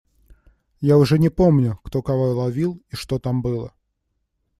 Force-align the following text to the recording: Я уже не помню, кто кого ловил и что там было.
Я 0.79 0.97
уже 0.97 1.19
не 1.19 1.29
помню, 1.29 1.79
кто 1.83 2.01
кого 2.01 2.31
ловил 2.31 2.81
и 2.89 2.95
что 2.95 3.19
там 3.19 3.43
было. 3.43 3.71